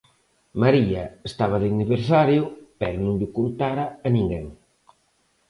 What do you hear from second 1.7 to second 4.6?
aniversario, pero non llo contara a ninguén.